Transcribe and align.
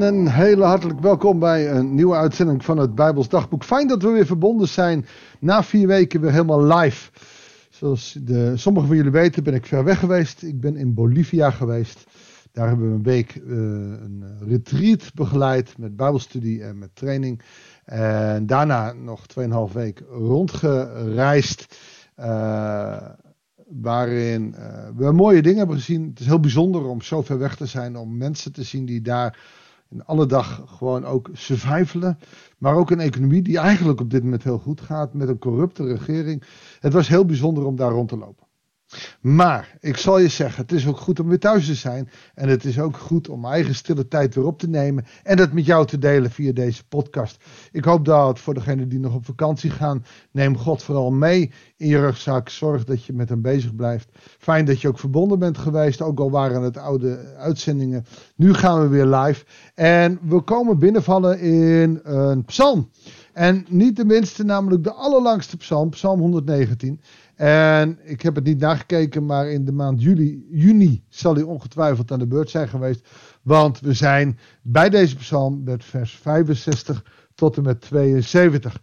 En 0.00 0.14
een 0.14 0.28
hele 0.28 0.64
hartelijk 0.64 1.00
welkom 1.00 1.38
bij 1.38 1.70
een 1.70 1.94
nieuwe 1.94 2.14
uitzending 2.14 2.64
van 2.64 2.78
het 2.78 2.94
Bijbels 2.94 3.28
Dagboek. 3.28 3.64
Fijn 3.64 3.88
dat 3.88 4.02
we 4.02 4.08
weer 4.08 4.26
verbonden 4.26 4.68
zijn. 4.68 5.06
Na 5.40 5.62
vier 5.62 5.86
weken 5.86 6.20
weer 6.20 6.30
helemaal 6.30 6.64
live. 6.64 7.10
Zoals 7.70 8.16
de, 8.20 8.56
sommigen 8.56 8.88
van 8.88 8.96
jullie 8.96 9.12
weten 9.12 9.42
ben 9.42 9.54
ik 9.54 9.66
ver 9.66 9.84
weg 9.84 9.98
geweest. 9.98 10.42
Ik 10.42 10.60
ben 10.60 10.76
in 10.76 10.94
Bolivia 10.94 11.50
geweest. 11.50 12.06
Daar 12.52 12.68
hebben 12.68 12.88
we 12.88 12.94
een 12.94 13.02
week 13.02 13.34
uh, 13.34 13.56
een 13.56 14.24
retreat 14.48 15.14
begeleid 15.14 15.78
met 15.78 15.96
bijbelstudie 15.96 16.62
en 16.62 16.78
met 16.78 16.94
training. 16.94 17.42
En 17.84 18.46
daarna 18.46 18.92
nog 18.92 19.20
2,5 19.68 19.72
week 19.72 20.02
rondgereisd. 20.10 21.78
Uh, 22.18 22.96
waarin 23.80 24.54
uh, 24.58 24.88
we 24.96 25.12
mooie 25.12 25.42
dingen 25.42 25.58
hebben 25.58 25.76
gezien. 25.76 26.08
Het 26.08 26.20
is 26.20 26.26
heel 26.26 26.40
bijzonder 26.40 26.84
om 26.84 27.02
zo 27.02 27.22
ver 27.22 27.38
weg 27.38 27.56
te 27.56 27.66
zijn, 27.66 27.96
om 27.96 28.16
mensen 28.16 28.52
te 28.52 28.62
zien 28.62 28.86
die 28.86 29.00
daar 29.00 29.58
in 29.90 30.04
alle 30.04 30.26
dag 30.26 30.62
gewoon 30.66 31.04
ook 31.04 31.28
survivalen. 31.32 32.18
Maar 32.58 32.74
ook 32.74 32.90
een 32.90 33.00
economie 33.00 33.42
die 33.42 33.58
eigenlijk 33.58 34.00
op 34.00 34.10
dit 34.10 34.22
moment 34.22 34.42
heel 34.42 34.58
goed 34.58 34.80
gaat 34.80 35.14
met 35.14 35.28
een 35.28 35.38
corrupte 35.38 35.84
regering. 35.84 36.42
Het 36.80 36.92
was 36.92 37.08
heel 37.08 37.24
bijzonder 37.24 37.64
om 37.64 37.76
daar 37.76 37.90
rond 37.90 38.08
te 38.08 38.16
lopen. 38.16 38.46
Maar 39.20 39.76
ik 39.80 39.96
zal 39.96 40.18
je 40.18 40.28
zeggen, 40.28 40.62
het 40.62 40.72
is 40.72 40.86
ook 40.86 40.96
goed 40.96 41.20
om 41.20 41.28
weer 41.28 41.38
thuis 41.38 41.66
te 41.66 41.74
zijn. 41.74 42.10
En 42.34 42.48
het 42.48 42.64
is 42.64 42.78
ook 42.80 42.96
goed 42.96 43.28
om 43.28 43.40
mijn 43.40 43.52
eigen 43.52 43.74
stille 43.74 44.08
tijd 44.08 44.34
weer 44.34 44.46
op 44.46 44.58
te 44.58 44.68
nemen. 44.68 45.04
En 45.22 45.36
dat 45.36 45.52
met 45.52 45.66
jou 45.66 45.86
te 45.86 45.98
delen 45.98 46.30
via 46.30 46.52
deze 46.52 46.84
podcast. 46.86 47.44
Ik 47.72 47.84
hoop 47.84 48.04
dat 48.04 48.38
voor 48.38 48.54
degenen 48.54 48.88
die 48.88 48.98
nog 48.98 49.14
op 49.14 49.24
vakantie 49.24 49.70
gaan, 49.70 50.04
neem 50.30 50.56
God 50.56 50.82
vooral 50.82 51.10
mee 51.10 51.52
in 51.76 51.86
je 51.86 52.00
rugzak. 52.00 52.48
Zorg 52.48 52.84
dat 52.84 53.04
je 53.04 53.12
met 53.12 53.28
hem 53.28 53.42
bezig 53.42 53.74
blijft. 53.74 54.08
Fijn 54.38 54.64
dat 54.64 54.80
je 54.80 54.88
ook 54.88 54.98
verbonden 54.98 55.38
bent 55.38 55.58
geweest, 55.58 56.02
ook 56.02 56.20
al 56.20 56.30
waren 56.30 56.62
het 56.62 56.76
oude 56.76 57.34
uitzendingen. 57.38 58.04
Nu 58.36 58.54
gaan 58.54 58.80
we 58.80 58.88
weer 58.88 59.06
live. 59.06 59.44
En 59.74 60.18
we 60.22 60.40
komen 60.40 60.78
binnenvallen 60.78 61.40
in 61.40 62.00
een 62.02 62.44
psalm. 62.44 62.90
En 63.32 63.66
niet 63.68 63.96
de 63.96 64.04
minste, 64.04 64.44
namelijk 64.44 64.84
de 64.84 64.92
allerlangste 64.92 65.56
psalm, 65.56 65.90
psalm 65.90 66.20
119. 66.20 67.00
En 67.40 67.98
ik 68.02 68.22
heb 68.22 68.34
het 68.34 68.44
niet 68.44 68.58
nagekeken, 68.58 69.26
maar 69.26 69.50
in 69.50 69.64
de 69.64 69.72
maand 69.72 70.02
juli, 70.02 70.46
juni 70.50 71.04
zal 71.08 71.34
hij 71.34 71.42
ongetwijfeld 71.42 72.10
aan 72.10 72.18
de 72.18 72.26
beurt 72.26 72.50
zijn 72.50 72.68
geweest. 72.68 73.08
Want 73.42 73.80
we 73.80 73.92
zijn 73.92 74.38
bij 74.62 74.88
deze 74.88 75.16
psalm 75.16 75.62
met 75.64 75.84
vers 75.84 76.16
65 76.16 77.04
tot 77.34 77.56
en 77.56 77.62
met 77.62 77.80
72. 77.80 78.80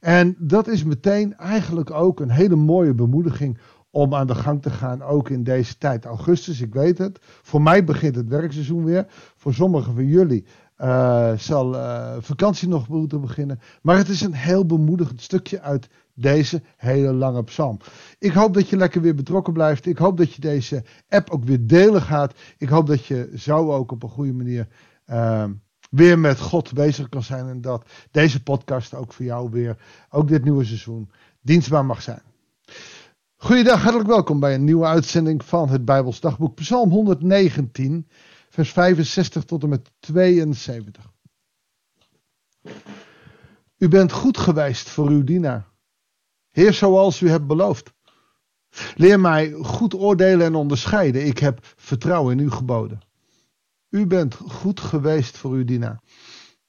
En 0.00 0.36
dat 0.38 0.68
is 0.68 0.84
meteen 0.84 1.36
eigenlijk 1.36 1.90
ook 1.90 2.20
een 2.20 2.30
hele 2.30 2.56
mooie 2.56 2.94
bemoediging 2.94 3.58
om 3.90 4.14
aan 4.14 4.26
de 4.26 4.34
gang 4.34 4.62
te 4.62 4.70
gaan, 4.70 5.02
ook 5.02 5.30
in 5.30 5.42
deze 5.42 5.78
tijd. 5.78 6.04
Augustus, 6.04 6.60
ik 6.60 6.74
weet 6.74 6.98
het. 6.98 7.18
Voor 7.22 7.62
mij 7.62 7.84
begint 7.84 8.16
het 8.16 8.28
werkseizoen 8.28 8.84
weer. 8.84 9.06
Voor 9.36 9.54
sommigen 9.54 9.94
van 9.94 10.06
jullie 10.06 10.44
uh, 10.78 11.32
zal 11.36 11.74
uh, 11.74 12.16
vakantie 12.18 12.68
nog 12.68 12.88
moeten 12.88 13.20
beginnen. 13.20 13.60
Maar 13.82 13.96
het 13.96 14.08
is 14.08 14.20
een 14.20 14.34
heel 14.34 14.66
bemoedigend 14.66 15.20
stukje 15.20 15.60
uit 15.60 15.88
deze 16.20 16.62
hele 16.76 17.12
lange 17.12 17.44
psalm. 17.44 17.78
Ik 18.18 18.32
hoop 18.32 18.54
dat 18.54 18.68
je 18.68 18.76
lekker 18.76 19.00
weer 19.00 19.14
betrokken 19.14 19.52
blijft. 19.52 19.86
Ik 19.86 19.98
hoop 19.98 20.16
dat 20.16 20.34
je 20.34 20.40
deze 20.40 20.84
app 21.08 21.30
ook 21.30 21.44
weer 21.44 21.66
delen 21.66 22.02
gaat. 22.02 22.34
Ik 22.58 22.68
hoop 22.68 22.86
dat 22.86 23.06
je 23.06 23.32
zo 23.36 23.72
ook 23.72 23.92
op 23.92 24.02
een 24.02 24.08
goede 24.08 24.32
manier 24.32 24.68
uh, 25.06 25.44
weer 25.90 26.18
met 26.18 26.40
God 26.40 26.72
bezig 26.72 27.08
kan 27.08 27.22
zijn. 27.22 27.48
En 27.48 27.60
dat 27.60 27.88
deze 28.10 28.42
podcast 28.42 28.94
ook 28.94 29.12
voor 29.12 29.24
jou 29.24 29.50
weer, 29.50 29.76
ook 30.10 30.28
dit 30.28 30.44
nieuwe 30.44 30.64
seizoen, 30.64 31.10
dienstbaar 31.40 31.84
mag 31.84 32.02
zijn. 32.02 32.22
Goeiedag, 33.36 33.82
hartelijk 33.82 34.08
welkom 34.08 34.40
bij 34.40 34.54
een 34.54 34.64
nieuwe 34.64 34.86
uitzending 34.86 35.44
van 35.44 35.68
het 35.68 35.84
Bijbels 35.84 36.20
Dagboek. 36.20 36.54
Psalm 36.54 36.90
119, 36.90 38.08
vers 38.48 38.72
65 38.72 39.44
tot 39.44 39.62
en 39.62 39.68
met 39.68 39.90
72. 40.00 41.12
U 43.78 43.88
bent 43.88 44.12
goed 44.12 44.38
geweest 44.38 44.88
voor 44.88 45.08
uw 45.08 45.24
dienaar. 45.24 45.67
Heer, 46.50 46.72
zoals 46.72 47.20
u 47.20 47.28
hebt 47.28 47.46
beloofd. 47.46 47.92
Leer 48.96 49.20
mij 49.20 49.52
goed 49.52 49.94
oordelen 49.94 50.46
en 50.46 50.54
onderscheiden. 50.54 51.26
Ik 51.26 51.38
heb 51.38 51.72
vertrouwen 51.76 52.38
in 52.38 52.44
u 52.44 52.50
geboden. 52.50 53.00
U 53.90 54.06
bent 54.06 54.34
goed 54.34 54.80
geweest 54.80 55.36
voor 55.36 55.50
uw 55.52 55.64
dienaar. 55.64 56.00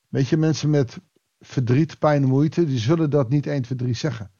Weet 0.09 0.27
je, 0.27 0.37
mensen 0.37 0.69
met 0.69 0.97
verdriet, 1.39 1.99
pijn 1.99 2.21
en 2.23 2.27
moeite, 2.29 2.65
die 2.65 2.79
zullen 2.79 3.09
dat 3.09 3.29
niet 3.29 3.47
1, 3.47 3.61
2, 3.61 3.77
3 3.77 3.93
zeggen. 3.93 4.31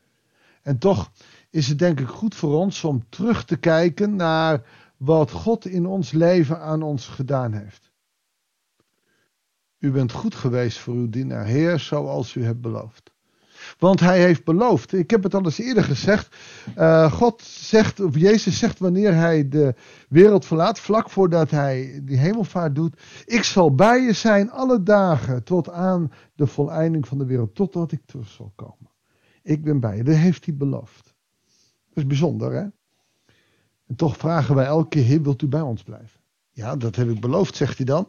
En 0.61 0.77
toch 0.77 1.11
is 1.50 1.67
het 1.67 1.79
denk 1.79 2.00
ik 2.00 2.07
goed 2.07 2.35
voor 2.35 2.56
ons 2.56 2.83
om 2.83 3.09
terug 3.09 3.45
te 3.45 3.57
kijken 3.57 4.16
naar 4.16 4.67
wat 4.97 5.31
God 5.31 5.66
in 5.66 5.85
ons 5.85 6.11
leven 6.11 6.61
aan 6.61 6.81
ons 6.81 7.07
gedaan 7.07 7.53
heeft. 7.53 7.91
U 9.79 9.91
bent 9.91 10.11
goed 10.11 10.35
geweest 10.35 10.77
voor 10.77 10.94
uw 10.94 11.09
dienaar, 11.09 11.45
Heer, 11.45 11.79
zoals 11.79 12.35
u 12.35 12.44
hebt 12.44 12.61
beloofd. 12.61 13.11
Want 13.78 14.00
hij 14.00 14.22
heeft 14.22 14.44
beloofd. 14.44 14.94
Ik 14.94 15.09
heb 15.09 15.24
het 15.24 15.34
al 15.34 15.46
eens 15.46 15.57
eerder 15.57 15.84
gezegd. 15.84 16.35
Uh, 16.78 17.12
God 17.12 17.41
zegt, 17.41 18.00
of 18.00 18.18
Jezus 18.18 18.59
zegt 18.59 18.80
wanneer 18.80 19.13
hij 19.13 19.50
de 19.50 19.75
wereld 20.09 20.46
verlaat, 20.46 20.80
vlak 20.80 21.09
voordat 21.09 21.52
hij 21.52 22.02
die 22.03 22.18
hemelvaart 22.18 22.75
doet. 22.75 23.02
Ik 23.25 23.44
zal 23.44 23.75
bij 23.75 24.02
je 24.02 24.13
zijn 24.13 24.52
alle 24.52 24.84
dagen 24.84 25.44
tot 25.44 25.69
aan 25.69 26.12
de 26.35 26.47
voleinding 26.47 27.07
van 27.07 27.18
de 27.18 27.25
wereld. 27.25 27.56
Totdat 27.56 27.91
ik 27.91 28.02
terug 28.06 28.28
zal 28.28 28.52
komen. 28.56 28.90
Ik 29.44 29.63
ben 29.63 29.80
bij 29.80 29.97
je. 29.97 30.03
Dat 30.03 30.16
heeft 30.16 30.46
hij 30.46 30.56
beloofd. 30.56 31.13
Dat 31.90 31.97
is 31.97 32.06
bijzonder 32.06 32.51
hè. 32.51 32.66
En 33.88 33.96
toch 33.96 34.18
vragen 34.18 34.56
wij 34.56 34.66
elke 34.66 34.90
keer, 34.90 35.22
wilt 35.22 35.41
u 35.41 35.47
bij 35.47 35.62
ons 35.62 35.84
blijven? 35.84 36.19
Ja, 36.51 36.75
dat 36.75 36.96
heb 36.96 37.09
ik 37.09 37.19
beloofd, 37.19 37.56
zegt 37.56 37.78
hij 37.78 37.86
dan. 37.86 38.07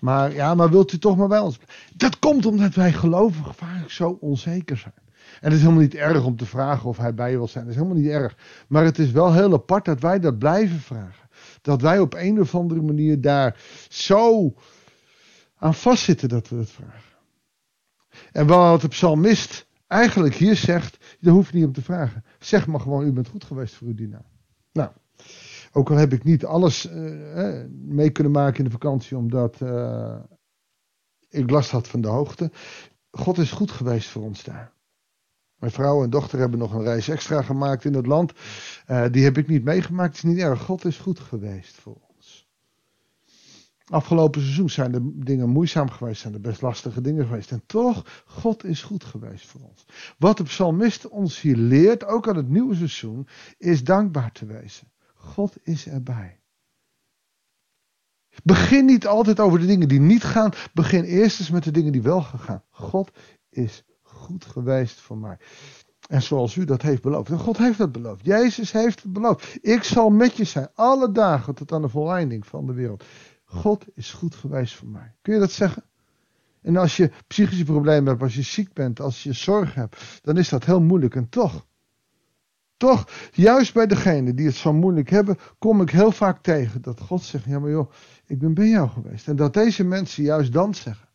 Maar 0.00 0.32
ja, 0.34 0.54
maar 0.54 0.70
wilt 0.70 0.92
u 0.92 0.98
toch 0.98 1.16
maar 1.16 1.28
bij 1.28 1.38
ons? 1.38 1.58
Dat 1.96 2.18
komt 2.18 2.46
omdat 2.46 2.74
wij 2.74 2.92
gelovigen 2.92 3.54
vaak 3.54 3.90
zo 3.90 4.18
onzeker 4.20 4.76
zijn. 4.76 5.01
En 5.42 5.48
het 5.48 5.52
is 5.52 5.60
helemaal 5.60 5.82
niet 5.82 5.94
erg 5.94 6.24
om 6.24 6.36
te 6.36 6.46
vragen 6.46 6.88
of 6.88 6.96
hij 6.96 7.14
bij 7.14 7.30
je 7.30 7.36
wil 7.36 7.48
zijn. 7.48 7.64
Dat 7.64 7.72
is 7.72 7.80
helemaal 7.80 8.02
niet 8.02 8.10
erg. 8.10 8.36
Maar 8.68 8.84
het 8.84 8.98
is 8.98 9.10
wel 9.10 9.32
heel 9.32 9.52
apart 9.52 9.84
dat 9.84 10.00
wij 10.00 10.20
dat 10.20 10.38
blijven 10.38 10.80
vragen. 10.80 11.28
Dat 11.62 11.80
wij 11.80 11.98
op 11.98 12.14
een 12.14 12.40
of 12.40 12.54
andere 12.54 12.82
manier 12.82 13.20
daar 13.20 13.60
zo 13.88 14.54
aan 15.56 15.74
vastzitten 15.74 16.28
dat 16.28 16.48
we 16.48 16.56
het 16.56 16.70
vragen. 16.70 17.12
En 18.32 18.46
wat 18.46 18.80
de 18.80 18.88
psalmist 18.88 19.66
eigenlijk 19.86 20.34
hier 20.34 20.56
zegt, 20.56 21.16
daar 21.20 21.32
hoef 21.32 21.50
je 21.50 21.56
niet 21.56 21.66
om 21.66 21.72
te 21.72 21.82
vragen. 21.82 22.24
Zeg 22.38 22.66
maar 22.66 22.80
gewoon, 22.80 23.06
u 23.06 23.12
bent 23.12 23.28
goed 23.28 23.44
geweest 23.44 23.74
voor 23.74 23.86
uw 23.86 23.94
dienaar. 23.94 24.26
Nou, 24.72 24.90
ook 25.72 25.90
al 25.90 25.96
heb 25.96 26.12
ik 26.12 26.24
niet 26.24 26.44
alles 26.44 26.90
uh, 26.90 27.64
mee 27.70 28.10
kunnen 28.10 28.32
maken 28.32 28.58
in 28.58 28.64
de 28.64 28.70
vakantie, 28.70 29.16
omdat 29.16 29.60
uh, 29.60 30.18
ik 31.28 31.50
last 31.50 31.70
had 31.70 31.88
van 31.88 32.00
de 32.00 32.08
hoogte. 32.08 32.50
God 33.10 33.38
is 33.38 33.50
goed 33.50 33.70
geweest 33.70 34.08
voor 34.08 34.22
ons 34.22 34.44
daar. 34.44 34.72
Mijn 35.62 35.74
vrouw 35.74 36.02
en 36.02 36.10
dochter 36.10 36.38
hebben 36.38 36.58
nog 36.58 36.72
een 36.72 36.82
reis 36.82 37.08
extra 37.08 37.42
gemaakt 37.42 37.84
in 37.84 37.94
het 37.94 38.06
land. 38.06 38.32
Uh, 38.88 39.04
die 39.10 39.24
heb 39.24 39.38
ik 39.38 39.48
niet 39.48 39.64
meegemaakt. 39.64 40.16
Het 40.16 40.24
is 40.24 40.30
niet 40.30 40.38
erg. 40.38 40.62
God 40.62 40.84
is 40.84 40.98
goed 40.98 41.18
geweest 41.18 41.74
voor 41.74 41.96
ons. 42.14 42.48
Afgelopen 43.84 44.40
seizoen 44.40 44.70
zijn 44.70 44.92
de 44.92 45.10
dingen 45.14 45.48
moeizaam 45.48 45.90
geweest, 45.90 46.20
zijn 46.20 46.34
er 46.34 46.40
best 46.40 46.60
lastige 46.62 47.00
dingen 47.00 47.26
geweest. 47.26 47.50
En 47.50 47.62
toch, 47.66 48.22
God 48.26 48.64
is 48.64 48.82
goed 48.82 49.04
geweest 49.04 49.46
voor 49.46 49.60
ons. 49.60 49.86
Wat 50.18 50.36
de 50.36 50.42
psalmist 50.42 51.08
ons 51.08 51.40
hier 51.40 51.56
leert, 51.56 52.04
ook 52.04 52.28
aan 52.28 52.36
het 52.36 52.48
nieuwe 52.48 52.74
seizoen, 52.74 53.28
is 53.58 53.84
dankbaar 53.84 54.32
te 54.32 54.46
wezen. 54.46 54.92
God 55.14 55.56
is 55.62 55.86
erbij. 55.86 56.40
Begin 58.44 58.84
niet 58.84 59.06
altijd 59.06 59.40
over 59.40 59.58
de 59.58 59.66
dingen 59.66 59.88
die 59.88 60.00
niet 60.00 60.24
gaan. 60.24 60.52
Begin 60.74 61.04
eerst 61.04 61.40
eens 61.40 61.50
met 61.50 61.64
de 61.64 61.70
dingen 61.70 61.92
die 61.92 62.02
wel 62.02 62.22
gaan. 62.22 62.62
God 62.70 63.10
is 63.48 63.84
goed 64.32 64.44
geweest 64.44 65.00
voor 65.00 65.18
mij. 65.18 65.36
En 66.08 66.22
zoals 66.22 66.56
u 66.56 66.64
dat 66.64 66.82
heeft 66.82 67.02
beloofd. 67.02 67.30
En 67.30 67.38
God 67.38 67.58
heeft 67.58 67.78
dat 67.78 67.92
beloofd. 67.92 68.24
Jezus 68.24 68.72
heeft 68.72 69.02
het 69.02 69.12
beloofd. 69.12 69.58
Ik 69.60 69.82
zal 69.82 70.10
met 70.10 70.36
je 70.36 70.44
zijn 70.44 70.68
alle 70.74 71.12
dagen 71.12 71.54
tot 71.54 71.72
aan 71.72 71.82
de 71.82 71.88
volleinding 71.88 72.46
van 72.46 72.66
de 72.66 72.72
wereld. 72.72 73.04
God 73.44 73.84
is 73.94 74.12
goed 74.12 74.34
geweest 74.34 74.74
voor 74.74 74.88
mij. 74.88 75.14
Kun 75.22 75.34
je 75.34 75.40
dat 75.40 75.52
zeggen? 75.52 75.84
En 76.62 76.76
als 76.76 76.96
je 76.96 77.10
psychische 77.26 77.64
problemen 77.64 78.08
hebt, 78.08 78.22
als 78.22 78.34
je 78.34 78.42
ziek 78.42 78.72
bent, 78.72 79.00
als 79.00 79.22
je 79.22 79.32
zorg 79.32 79.74
hebt, 79.74 80.20
dan 80.22 80.36
is 80.36 80.48
dat 80.48 80.64
heel 80.64 80.80
moeilijk. 80.80 81.14
En 81.14 81.28
toch, 81.28 81.66
toch, 82.76 83.08
juist 83.32 83.74
bij 83.74 83.86
degenen 83.86 84.36
die 84.36 84.46
het 84.46 84.54
zo 84.54 84.72
moeilijk 84.72 85.10
hebben, 85.10 85.38
kom 85.58 85.80
ik 85.80 85.90
heel 85.90 86.12
vaak 86.12 86.42
tegen 86.42 86.82
dat 86.82 87.00
God 87.00 87.22
zegt: 87.22 87.44
Ja, 87.44 87.58
maar 87.58 87.70
joh, 87.70 87.90
ik 88.26 88.38
ben 88.38 88.54
bij 88.54 88.68
jou 88.68 88.88
geweest. 88.88 89.28
En 89.28 89.36
dat 89.36 89.54
deze 89.54 89.84
mensen 89.84 90.22
juist 90.22 90.52
dan 90.52 90.74
zeggen: 90.74 91.08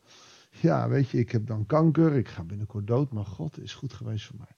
Ja, 0.61 0.89
weet 0.89 1.09
je, 1.09 1.17
ik 1.17 1.31
heb 1.31 1.47
dan 1.47 1.65
kanker, 1.65 2.13
ik 2.13 2.27
ga 2.27 2.43
binnenkort 2.43 2.87
dood, 2.87 3.11
maar 3.11 3.25
God 3.25 3.59
is 3.59 3.73
goed 3.73 3.93
geweest 3.93 4.25
voor 4.25 4.37
mij. 4.37 4.55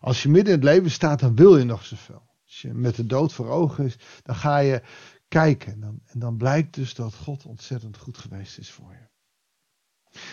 Als 0.00 0.22
je 0.22 0.28
midden 0.28 0.52
in 0.54 0.60
het 0.60 0.68
leven 0.68 0.90
staat, 0.90 1.20
dan 1.20 1.36
wil 1.36 1.56
je 1.56 1.64
nog 1.64 1.84
zoveel. 1.84 2.22
Als 2.44 2.62
je 2.62 2.74
met 2.74 2.94
de 2.94 3.06
dood 3.06 3.32
voor 3.32 3.48
ogen 3.48 3.84
is, 3.84 3.98
dan 4.22 4.34
ga 4.34 4.58
je 4.58 4.82
kijken. 5.28 5.72
En 5.72 5.80
dan, 5.80 6.00
en 6.06 6.18
dan 6.18 6.36
blijkt 6.36 6.74
dus 6.74 6.94
dat 6.94 7.14
God 7.14 7.46
ontzettend 7.46 7.96
goed 7.96 8.18
geweest 8.18 8.58
is 8.58 8.70
voor 8.70 8.92
je. 8.92 9.08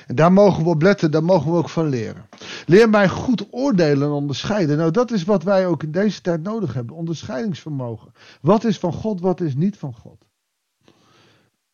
En 0.08 0.16
daar 0.16 0.34
mogen 0.34 0.64
we 0.64 0.70
op 0.70 0.82
letten, 0.82 1.12
daar 1.12 1.24
mogen 1.24 1.52
we 1.52 1.58
ook 1.58 1.70
van 1.70 1.88
leren. 1.88 2.30
Leer 2.66 2.90
mij 2.90 3.10
goed 3.10 3.48
oordelen 3.54 4.08
en 4.08 4.14
onderscheiden. 4.14 4.78
Nou, 4.78 4.92
dat 4.92 5.12
is 5.12 5.24
wat 5.24 5.44
wij 5.44 5.68
ook 5.68 5.84
in 5.84 5.92
deze 5.92 6.22
tijd 6.22 6.44
nodig 6.44 6.74
hebben: 6.74 6.96
onderscheidingsvermogen. 6.96 8.12
Wat 8.42 8.64
is 8.64 8.80
van 8.80 8.94
God, 8.94 9.22
wat 9.22 9.42
is 9.42 9.56
niet 9.56 9.78
van 9.78 9.94
God? 9.94 10.27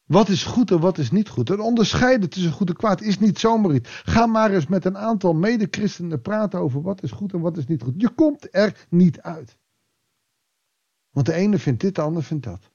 Wat 0.06 0.30
is 0.30 0.44
goed 0.44 0.72
en 0.72 0.80
wat 0.80 0.98
is 0.98 1.12
niet 1.12 1.30
goed? 1.30 1.48
Het 1.48 1.60
onderscheiden 1.60 2.30
tussen 2.30 2.52
goed 2.52 2.70
en 2.70 2.76
kwaad 2.76 3.02
is 3.02 3.20
niet 3.20 3.40
zomaar 3.40 3.74
iets. 3.74 4.02
Ga 4.04 4.26
maar 4.26 4.52
eens 4.52 4.68
met 4.68 4.86
een 4.86 4.98
aantal 4.98 5.34
medechristenen 5.34 6.22
praten 6.22 6.60
over 6.60 6.82
wat 6.82 7.04
is 7.04 7.12
goed 7.12 7.34
en 7.34 7.40
wat 7.40 7.58
is 7.58 7.68
niet 7.68 7.82
goed. 7.82 7.94
Je 7.98 8.10
komt 8.10 8.48
er 8.52 8.86
niet 8.90 9.22
uit. 9.22 9.58
Want 11.10 11.26
de 11.26 11.34
ene 11.34 11.60
vindt 11.60 11.82
dit, 11.82 11.96
de 11.96 12.02
ander 12.02 12.24
vindt 12.24 12.44
dat. 12.44 12.72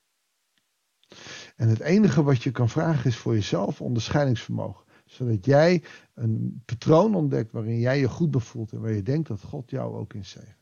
En 1.57 1.69
het 1.69 1.81
enige 1.81 2.23
wat 2.23 2.43
je 2.43 2.51
kan 2.51 2.69
vragen 2.69 3.05
is 3.05 3.17
voor 3.17 3.35
jezelf 3.35 3.81
onderscheidingsvermogen. 3.81 4.85
Zodat 5.05 5.45
jij 5.45 5.83
een 6.15 6.63
patroon 6.65 7.15
ontdekt 7.15 7.53
waarin 7.53 7.79
jij 7.79 7.99
je 7.99 8.09
goed 8.09 8.31
bevoelt 8.31 8.73
en 8.73 8.81
waar 8.81 8.93
je 8.93 9.03
denkt 9.03 9.29
dat 9.29 9.43
God 9.43 9.71
jou 9.71 9.97
ook 9.97 10.15
in 10.15 10.25
zegt. 10.25 10.58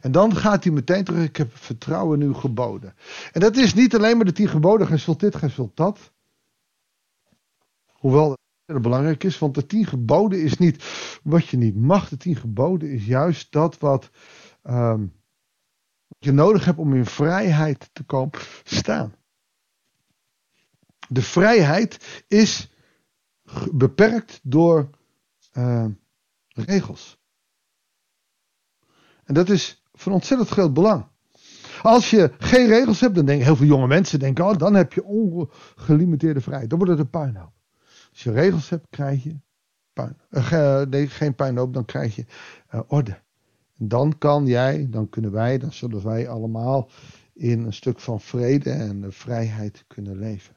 En 0.00 0.12
dan 0.12 0.36
gaat 0.36 0.64
hij 0.64 0.72
meteen 0.72 1.04
terug, 1.04 1.24
ik 1.24 1.36
heb 1.36 1.56
vertrouwen 1.56 2.18
nu 2.18 2.34
geboden. 2.34 2.94
En 3.32 3.40
dat 3.40 3.56
is 3.56 3.74
niet 3.74 3.94
alleen 3.94 4.16
maar 4.16 4.26
de 4.26 4.32
tien 4.32 4.48
geboden, 4.48 4.86
gij 4.86 4.98
zult 4.98 5.20
dit, 5.20 5.36
gij 5.36 5.48
zult 5.48 5.76
dat. 5.76 6.12
Hoewel 7.86 8.36
het 8.64 8.82
belangrijk 8.82 9.24
is, 9.24 9.38
want 9.38 9.54
de 9.54 9.66
tien 9.66 9.86
geboden 9.86 10.42
is 10.42 10.58
niet 10.58 10.84
wat 11.22 11.46
je 11.46 11.56
niet 11.56 11.76
mag. 11.76 12.08
De 12.08 12.16
tien 12.16 12.36
geboden 12.36 12.90
is 12.90 13.06
juist 13.06 13.52
dat 13.52 13.78
wat 13.78 14.10
um, 14.62 15.12
je 16.18 16.32
nodig 16.32 16.64
hebt 16.64 16.78
om 16.78 16.94
in 16.94 17.06
vrijheid 17.06 17.90
te 17.92 18.04
komen 18.04 18.40
staan. 18.64 19.14
De 21.08 21.22
vrijheid 21.22 22.24
is 22.28 22.72
beperkt 23.72 24.40
door 24.42 24.90
uh, 25.52 25.86
regels. 26.48 27.18
En 29.24 29.34
dat 29.34 29.48
is 29.48 29.84
van 29.92 30.12
ontzettend 30.12 30.48
groot 30.48 30.74
belang. 30.74 31.06
Als 31.82 32.10
je 32.10 32.32
geen 32.38 32.66
regels 32.66 33.00
hebt, 33.00 33.14
dan 33.14 33.24
denken 33.24 33.44
heel 33.46 33.56
veel 33.56 33.66
jonge 33.66 33.86
mensen 33.86 34.18
denken, 34.18 34.44
oh, 34.44 34.58
dan 34.58 34.74
heb 34.74 34.92
je 34.92 35.04
ongelimiteerde 35.04 36.40
vrijheid. 36.40 36.70
Dan 36.70 36.78
wordt 36.78 36.92
het 36.92 37.02
een 37.02 37.10
puinhoop. 37.10 37.52
Als 38.10 38.22
je 38.22 38.32
regels 38.32 38.68
hebt, 38.68 38.86
krijg 38.90 39.22
je 39.22 39.36
puin. 39.92 40.16
Uh, 40.30 40.80
nee, 40.80 41.06
geen 41.06 41.34
puinhoop, 41.34 41.74
dan 41.74 41.84
krijg 41.84 42.16
je 42.16 42.24
uh, 42.74 42.80
orde. 42.86 43.22
En 43.78 43.88
dan 43.88 44.18
kan 44.18 44.46
jij, 44.46 44.86
dan 44.90 45.08
kunnen 45.08 45.32
wij, 45.32 45.58
dan 45.58 45.72
zullen 45.72 46.04
wij 46.04 46.28
allemaal 46.28 46.90
in 47.32 47.64
een 47.64 47.72
stuk 47.72 48.00
van 48.00 48.20
vrede 48.20 48.70
en 48.70 49.12
vrijheid 49.12 49.84
kunnen 49.86 50.18
leven. 50.18 50.54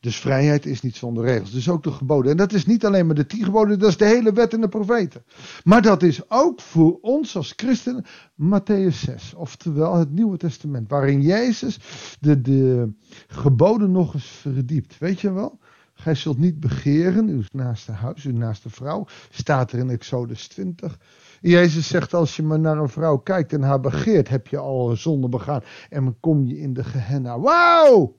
Dus 0.00 0.16
vrijheid 0.16 0.66
is 0.66 0.82
niet 0.82 0.96
zonder 0.96 1.24
regels. 1.24 1.52
Dus 1.52 1.68
ook 1.68 1.82
de 1.82 1.92
geboden. 1.92 2.30
En 2.30 2.36
dat 2.36 2.52
is 2.52 2.66
niet 2.66 2.84
alleen 2.84 3.06
maar 3.06 3.14
de 3.14 3.26
tien 3.26 3.44
geboden, 3.44 3.78
dat 3.78 3.88
is 3.88 3.96
de 3.96 4.04
hele 4.04 4.32
wet 4.32 4.52
en 4.52 4.60
de 4.60 4.68
profeten. 4.68 5.24
Maar 5.64 5.82
dat 5.82 6.02
is 6.02 6.30
ook 6.30 6.60
voor 6.60 6.98
ons 7.00 7.36
als 7.36 7.52
christenen 7.56 8.04
Matthäus 8.34 8.98
6. 8.98 9.34
Oftewel 9.34 9.94
het 9.94 10.12
Nieuwe 10.12 10.36
Testament. 10.36 10.88
Waarin 10.90 11.22
Jezus 11.22 11.78
de, 12.20 12.40
de 12.40 12.92
geboden 13.26 13.92
nog 13.92 14.14
eens 14.14 14.26
verdiept. 14.26 14.98
Weet 14.98 15.20
je 15.20 15.32
wel? 15.32 15.58
Gij 15.94 16.14
zult 16.14 16.38
niet 16.38 16.60
begeren, 16.60 17.28
uw 17.28 17.42
naaste 17.52 17.92
huis, 17.92 18.24
uw 18.24 18.36
naaste 18.36 18.70
vrouw. 18.70 19.06
Staat 19.30 19.72
er 19.72 19.78
in 19.78 19.90
Exodus 19.90 20.48
20. 20.48 20.98
Jezus 21.40 21.88
zegt, 21.88 22.14
als 22.14 22.36
je 22.36 22.42
maar 22.42 22.60
naar 22.60 22.78
een 22.78 22.88
vrouw 22.88 23.16
kijkt 23.16 23.52
en 23.52 23.62
haar 23.62 23.80
begeert, 23.80 24.28
heb 24.28 24.46
je 24.46 24.58
al 24.58 24.96
zonde 24.96 25.28
begaan. 25.28 25.62
En 25.90 26.04
dan 26.04 26.16
kom 26.20 26.46
je 26.46 26.58
in 26.58 26.72
de 26.72 26.84
Gehenna. 26.84 27.40
Wauw! 27.40 28.16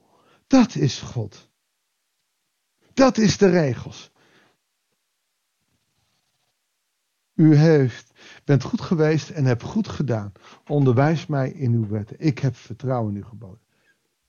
Dat 0.48 0.75
is 0.75 1.00
God. 1.00 1.50
Dat 2.93 3.17
is 3.17 3.38
de 3.38 3.49
regels. 3.49 4.11
U 7.35 7.55
heeft, 7.55 8.11
bent 8.45 8.63
goed 8.63 8.81
geweest 8.81 9.29
en 9.29 9.45
hebt 9.45 9.63
goed 9.63 9.88
gedaan. 9.88 10.31
Onderwijs 10.67 11.25
mij 11.25 11.51
in 11.51 11.73
uw 11.73 11.88
wetten. 11.88 12.15
Ik 12.19 12.39
heb 12.39 12.55
vertrouwen 12.55 13.13
in 13.13 13.19
u 13.19 13.23
geboden. 13.23 13.59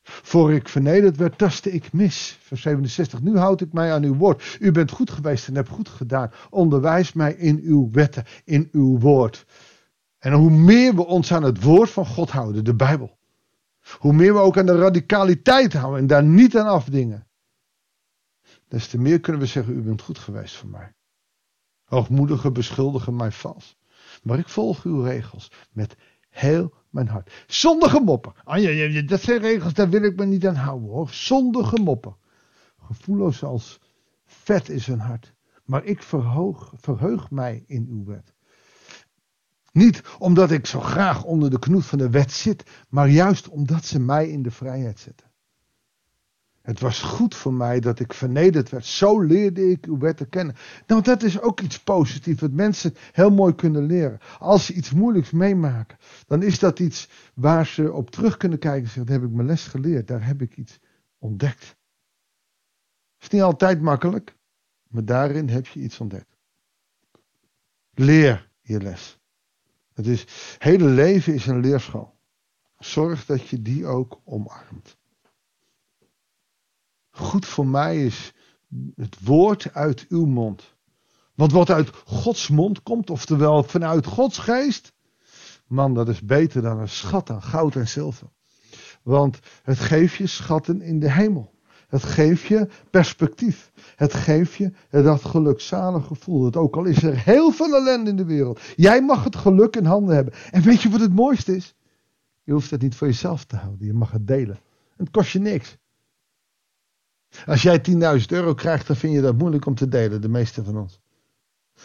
Voor 0.02 0.52
ik 0.52 0.68
vernederd 0.68 1.16
werd, 1.16 1.38
tastte 1.38 1.72
ik 1.72 1.92
mis. 1.92 2.38
Vers 2.40 2.62
67. 2.62 3.20
Nu 3.20 3.36
houd 3.36 3.60
ik 3.60 3.72
mij 3.72 3.92
aan 3.92 4.02
uw 4.02 4.14
woord. 4.14 4.56
U 4.60 4.72
bent 4.72 4.90
goed 4.90 5.10
geweest 5.10 5.48
en 5.48 5.54
hebt 5.54 5.68
goed 5.68 5.88
gedaan. 5.88 6.30
Onderwijs 6.50 7.12
mij 7.12 7.32
in 7.34 7.60
uw 7.62 7.88
wetten, 7.90 8.24
in 8.44 8.68
uw 8.72 8.98
woord. 8.98 9.46
En 10.18 10.32
hoe 10.32 10.50
meer 10.50 10.94
we 10.94 11.06
ons 11.06 11.32
aan 11.32 11.42
het 11.42 11.62
woord 11.62 11.90
van 11.90 12.06
God 12.06 12.30
houden, 12.30 12.64
de 12.64 12.74
Bijbel. 12.74 13.18
Hoe 13.98 14.12
meer 14.12 14.32
we 14.32 14.38
ook 14.38 14.58
aan 14.58 14.66
de 14.66 14.78
radicaliteit 14.78 15.72
houden 15.72 16.00
en 16.00 16.06
daar 16.06 16.24
niet 16.24 16.56
aan 16.56 16.66
afdingen 16.66 17.26
des 18.72 18.88
te 18.88 18.98
meer 18.98 19.20
kunnen 19.20 19.40
we 19.40 19.46
zeggen, 19.46 19.76
u 19.76 19.82
bent 19.82 20.02
goed 20.02 20.19
geweest 20.19 20.56
voor 20.56 20.69
mij. 20.69 20.94
Hoogmoedigen 21.84 22.52
beschuldigen 22.52 23.16
mij 23.16 23.32
vals. 23.32 23.78
Maar 24.22 24.38
ik 24.38 24.48
volg 24.48 24.84
uw 24.84 25.02
regels 25.02 25.50
met 25.72 25.96
heel 26.30 26.74
mijn 26.90 27.08
hart. 27.08 27.44
Zonder 27.46 27.90
gemoppen. 27.90 28.32
Ah, 28.44 28.62
ja, 28.62 29.02
dat 29.02 29.20
zijn 29.20 29.40
regels, 29.40 29.74
daar 29.74 29.88
wil 29.88 30.02
ik 30.02 30.16
me 30.16 30.24
niet 30.24 30.46
aan 30.46 30.54
houden 30.54 30.88
hoor. 30.88 31.08
Zonder 31.10 31.64
gemoppen. 31.64 32.16
Gevoelloos 32.82 33.42
als 33.42 33.80
vet 34.24 34.69
is 34.69 34.86
een 34.86 35.00
hart. 35.00 35.34
Maar 35.64 35.84
ik 35.84 36.02
verhoog, 36.02 36.72
verheug 36.76 37.30
mij 37.30 37.64
in 37.66 37.86
uw 37.90 38.04
wet. 38.04 38.34
Niet 39.72 40.02
omdat 40.19 40.50
ik 40.50 40.66
zo 40.66 40.80
graag 40.80 41.24
onder 41.24 41.50
de 41.50 41.58
knoet 41.58 41.86
van 41.86 41.98
de 41.98 42.10
wet 42.10 42.32
zit, 42.32 42.70
maar 42.88 43.08
juist 43.08 43.48
omdat 43.48 43.84
ze 43.84 44.00
mij 44.00 44.28
in 44.28 44.42
de 44.42 44.50
vrijheid 44.50 44.98
zetten. 44.98 45.31
Het 46.62 46.80
was 46.80 47.02
goed 47.02 47.34
voor 47.34 47.52
mij 47.52 47.80
dat 47.80 48.00
ik 48.00 48.12
vernederd 48.12 48.70
werd. 48.70 48.86
Zo 48.86 49.20
leerde 49.20 49.70
ik 49.70 49.86
uw 49.86 49.98
wetten 49.98 50.28
kennen. 50.28 50.54
Nou, 50.86 51.02
dat 51.02 51.22
is 51.22 51.40
ook 51.40 51.60
iets 51.60 51.82
positiefs, 51.82 52.40
wat 52.40 52.50
mensen 52.50 52.94
heel 53.12 53.30
mooi 53.30 53.54
kunnen 53.54 53.86
leren. 53.86 54.18
Als 54.38 54.66
ze 54.66 54.72
iets 54.72 54.90
moeilijks 54.90 55.30
meemaken, 55.30 55.98
dan 56.26 56.42
is 56.42 56.58
dat 56.58 56.78
iets 56.78 57.08
waar 57.34 57.66
ze 57.66 57.92
op 57.92 58.10
terug 58.10 58.36
kunnen 58.36 58.58
kijken 58.58 58.82
en 58.82 58.86
zeggen: 58.86 59.06
daar 59.06 59.20
heb 59.20 59.28
ik 59.28 59.34
mijn 59.34 59.46
les 59.46 59.66
geleerd, 59.66 60.08
daar 60.08 60.26
heb 60.26 60.42
ik 60.42 60.56
iets 60.56 60.78
ontdekt. 61.18 61.76
Het 63.14 63.22
is 63.22 63.28
niet 63.28 63.42
altijd 63.42 63.80
makkelijk, 63.80 64.36
maar 64.88 65.04
daarin 65.04 65.48
heb 65.48 65.66
je 65.66 65.80
iets 65.80 66.00
ontdekt. 66.00 66.36
Leer 67.94 68.50
je 68.60 68.80
les. 68.80 69.18
Het 69.92 70.06
is, 70.06 70.26
hele 70.58 70.88
leven 70.88 71.34
is 71.34 71.46
een 71.46 71.60
leerschool. 71.60 72.14
Zorg 72.78 73.26
dat 73.26 73.48
je 73.48 73.62
die 73.62 73.86
ook 73.86 74.20
omarmt. 74.24 75.00
Goed 77.22 77.46
voor 77.46 77.66
mij 77.66 78.04
is 78.04 78.32
het 78.96 79.16
woord 79.24 79.74
uit 79.74 80.06
uw 80.08 80.26
mond. 80.26 80.74
Want 81.34 81.52
wat 81.52 81.70
uit 81.70 81.90
Gods 82.04 82.48
mond 82.48 82.82
komt, 82.82 83.10
oftewel 83.10 83.62
vanuit 83.62 84.06
Gods 84.06 84.38
geest, 84.38 84.92
man, 85.66 85.94
dat 85.94 86.08
is 86.08 86.20
beter 86.20 86.62
dan 86.62 86.79
een 86.79 86.88
schat 86.88 87.31
aan 87.31 87.43
goud 87.43 87.76
en 87.76 87.88
zilver. 87.88 88.29
Want 89.02 89.38
het 89.62 89.79
geeft 89.79 90.14
je 90.14 90.26
schatten 90.26 90.81
in 90.81 91.00
de 91.00 91.12
hemel. 91.12 91.50
Het 91.88 92.02
geeft 92.02 92.43
je 92.43 92.69
perspectief. 92.91 93.72
Het 93.96 94.14
geeft 94.14 94.55
je 94.55 94.72
dat 94.91 95.24
gelukzalig 95.24 96.06
gevoel. 96.06 96.43
Dat 96.43 96.56
ook 96.56 96.76
al 96.76 96.84
is 96.84 97.02
er 97.02 97.24
heel 97.24 97.50
veel 97.50 97.74
ellende 97.74 98.10
in 98.10 98.17
de 98.17 98.24
wereld. 98.24 98.60
Jij 98.76 99.02
mag 99.02 99.24
het 99.24 99.36
geluk 99.36 99.76
in 99.76 99.84
handen 99.84 100.14
hebben. 100.14 100.34
En 100.50 100.62
weet 100.62 100.82
je 100.82 100.91
wat 100.91 101.00
het 101.00 101.14
mooiste 101.14 101.56
is? 101.56 101.74
Je 102.43 102.52
hoeft 102.52 102.70
het 102.70 102.82
niet 102.82 102.94
voor 102.94 103.06
jezelf 103.06 103.44
te 103.44 103.56
houden. 103.56 103.86
Je 103.86 103.93
mag 103.93 104.10
het 104.10 104.26
delen. 104.26 104.58
Het 104.96 105.10
kost 105.10 105.32
je 105.32 105.38
niks. 105.38 105.76
Als 107.46 107.62
jij 107.62 107.82
10.000 107.91 108.27
euro 108.27 108.55
krijgt, 108.55 108.86
dan 108.86 108.96
vind 108.96 109.15
je 109.15 109.20
dat 109.20 109.39
moeilijk 109.39 109.67
om 109.67 109.74
te 109.74 109.89
delen, 109.89 110.20
de 110.20 110.29
meeste 110.29 110.65
van 110.65 110.77
ons. 110.77 111.01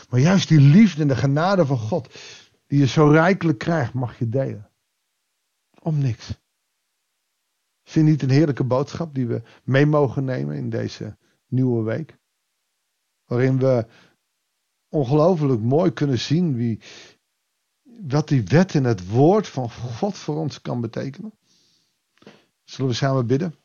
Maar 0.09 0.19
juist 0.19 0.47
die 0.47 0.59
liefde 0.59 1.01
en 1.01 1.07
de 1.07 1.15
genade 1.15 1.65
van 1.65 1.77
God, 1.77 2.13
die 2.67 2.79
je 2.79 2.87
zo 2.87 3.07
rijkelijk 3.07 3.57
krijgt, 3.57 3.93
mag 3.93 4.19
je 4.19 4.29
delen. 4.29 4.69
Om 5.81 5.97
niks. 5.97 6.33
Vind 7.83 8.07
niet 8.07 8.21
een 8.21 8.29
heerlijke 8.29 8.63
boodschap 8.63 9.15
die 9.15 9.27
we 9.27 9.41
mee 9.63 9.85
mogen 9.85 10.23
nemen 10.23 10.55
in 10.55 10.69
deze 10.69 11.17
nieuwe 11.47 11.83
week? 11.83 12.17
Waarin 13.25 13.59
we 13.59 13.87
ongelooflijk 14.89 15.61
mooi 15.61 15.91
kunnen 15.91 16.19
zien 16.19 16.55
wie, 16.55 16.79
wat 18.07 18.27
die 18.27 18.43
wet 18.43 18.75
en 18.75 18.83
het 18.83 19.09
woord 19.09 19.47
van 19.47 19.71
God 19.71 20.17
voor 20.17 20.35
ons 20.35 20.61
kan 20.61 20.81
betekenen. 20.81 21.33
Zullen 22.63 22.89
we 22.89 22.95
samen 22.95 23.27
bidden? 23.27 23.55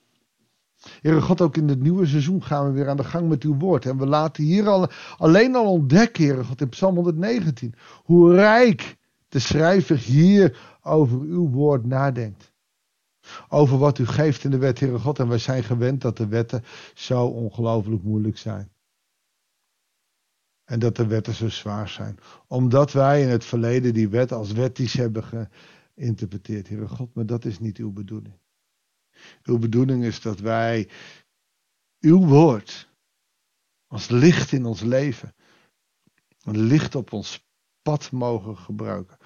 Heere 1.01 1.21
God, 1.21 1.41
ook 1.41 1.57
in 1.57 1.69
het 1.69 1.81
nieuwe 1.81 2.07
seizoen 2.07 2.43
gaan 2.43 2.67
we 2.67 2.73
weer 2.73 2.89
aan 2.89 2.97
de 2.97 3.05
gang 3.05 3.29
met 3.29 3.43
uw 3.43 3.57
woord. 3.57 3.87
En 3.87 3.99
we 3.99 4.07
laten 4.07 4.45
hier 4.45 4.69
al, 4.69 4.89
alleen 5.17 5.55
al 5.55 5.73
ontdekken, 5.73 6.25
Heere 6.25 6.45
God, 6.45 6.61
in 6.61 6.69
Psalm 6.69 6.95
119, 6.95 7.75
hoe 8.05 8.35
rijk 8.35 8.97
de 9.29 9.39
schrijver 9.39 9.99
hier 9.99 10.77
over 10.83 11.21
uw 11.21 11.49
woord 11.49 11.87
nadenkt. 11.87 12.53
Over 13.49 13.79
wat 13.79 13.99
u 13.99 14.07
geeft 14.07 14.45
in 14.45 14.51
de 14.51 14.59
wet, 14.59 14.81
Heere 14.81 14.99
God. 14.99 15.19
En 15.19 15.29
wij 15.29 15.39
zijn 15.39 15.65
gewend 15.65 16.01
dat 16.01 16.17
de 16.17 16.27
wetten 16.27 16.65
zo 16.95 17.27
ongelooflijk 17.27 18.03
moeilijk 18.03 18.39
zijn. 18.39 18.71
En 20.65 20.79
dat 20.79 20.97
de 20.97 21.07
wetten 21.07 21.35
zo 21.35 21.49
zwaar 21.49 21.89
zijn. 21.89 22.19
Omdat 22.47 22.93
wij 22.93 23.23
in 23.23 23.29
het 23.29 23.45
verleden 23.45 23.95
die 23.95 24.09
wet 24.09 24.33
als 24.33 24.53
wettisch 24.53 24.95
hebben 24.95 25.25
geïnterpreteerd, 25.95 26.69
Heere 26.69 26.89
God. 26.89 27.15
Maar 27.15 27.27
dat 27.27 27.45
is 27.45 27.59
niet 27.59 27.79
uw 27.79 27.93
bedoeling. 27.93 28.35
Uw 29.45 29.59
bedoeling 29.59 30.05
is 30.05 30.21
dat 30.21 30.39
wij 30.39 30.89
uw 32.01 32.27
woord 32.27 32.89
als 33.87 34.09
licht 34.09 34.53
in 34.53 34.65
ons 34.65 34.81
leven, 34.81 35.35
een 36.43 36.61
licht 36.61 36.95
op 36.95 37.13
ons 37.13 37.47
pad 37.83 38.11
mogen 38.11 38.57
gebruiken. 38.57 39.19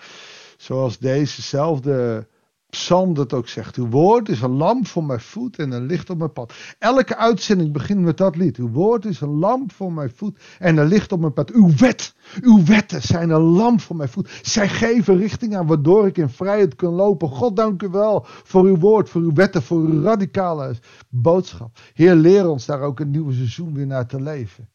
Zoals 0.57 0.99
dezezelfde 0.99 2.29
psalm 2.71 3.15
dat 3.15 3.33
ook 3.33 3.49
zegt. 3.49 3.77
Uw 3.77 3.89
woord 3.89 4.29
is 4.29 4.41
een 4.41 4.51
lamp 4.51 4.87
voor 4.87 5.05
mijn 5.05 5.21
voet 5.21 5.59
en 5.59 5.71
een 5.71 5.87
licht 5.87 6.11
op 6.11 6.19
mijn 6.19 6.33
pad. 6.33 6.53
Elke 6.79 7.17
uitzending 7.17 7.73
begint 7.73 8.01
met 8.01 8.17
dat 8.17 8.37
lied. 8.37 8.57
Uw 8.57 8.71
woord 8.71 9.05
is 9.05 9.21
een 9.21 9.39
lamp 9.39 9.73
voor 9.73 9.93
mijn 9.93 10.11
voet 10.15 10.39
en 10.59 10.77
een 10.77 10.87
licht 10.87 11.13
op 11.13 11.21
mijn 11.21 11.33
pad. 11.33 11.51
Uw 11.51 11.77
wet, 11.77 12.15
uw 12.41 12.65
wetten 12.65 13.03
zijn 13.03 13.31
een 13.31 13.41
lamp 13.41 13.81
voor 13.81 13.97
mijn 13.97 14.09
voet. 14.09 14.41
Zij 14.43 14.69
geven 14.69 15.17
richting 15.17 15.57
aan 15.57 15.67
waardoor 15.67 16.07
ik 16.07 16.19
in 16.19 16.29
vrijheid 16.29 16.75
kan 16.75 16.93
lopen. 16.93 17.29
God 17.29 17.57
dank 17.57 17.83
u 17.83 17.89
wel 17.89 18.25
voor 18.27 18.65
uw 18.65 18.77
woord, 18.79 19.09
voor 19.09 19.21
uw 19.21 19.33
wetten, 19.33 19.63
voor 19.63 19.81
uw 19.81 20.03
radicale 20.03 20.75
boodschap. 21.09 21.79
Heer, 21.95 22.15
leer 22.15 22.49
ons 22.49 22.67
daar 22.67 22.81
ook 22.81 23.01
een 23.01 23.11
nieuwe 23.11 23.33
seizoen 23.33 23.75
weer 23.75 23.87
naar 23.87 24.07
te 24.07 24.21
leven. 24.21 24.69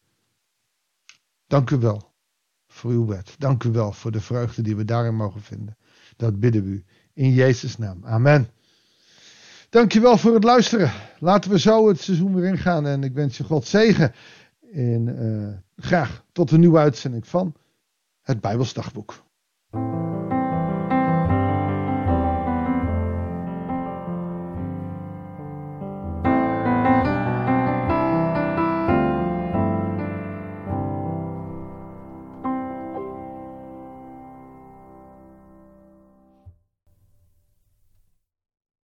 Dank 1.46 1.70
u 1.70 1.76
wel 1.76 2.12
voor 2.66 2.90
uw 2.90 3.06
wet. 3.06 3.34
Dank 3.38 3.64
u 3.64 3.70
wel 3.70 3.92
voor 3.92 4.10
de 4.10 4.20
vreugde 4.20 4.62
die 4.62 4.76
we 4.76 4.84
daarin 4.84 5.16
mogen 5.16 5.40
vinden. 5.40 5.76
Dat 6.16 6.40
bidden 6.40 6.64
we 6.64 6.70
u 6.70 6.84
in 7.14 7.32
Jezus' 7.32 7.78
naam. 7.78 8.04
Amen. 8.04 8.48
Dankjewel 9.70 10.16
voor 10.16 10.34
het 10.34 10.44
luisteren. 10.44 10.92
Laten 11.18 11.50
we 11.50 11.58
zo 11.58 11.88
het 11.88 12.00
seizoen 12.00 12.34
weer 12.34 12.44
ingaan. 12.44 12.86
En 12.86 13.02
ik 13.04 13.12
wens 13.14 13.36
je 13.36 13.44
God 13.44 13.66
zegen. 13.66 14.14
En 14.72 15.08
uh, 15.08 15.84
graag 15.86 16.24
tot 16.32 16.50
een 16.50 16.60
nieuwe 16.60 16.78
uitzending 16.78 17.26
van 17.26 17.54
het 18.22 18.40
Bijbelsdagboek. 18.40 19.24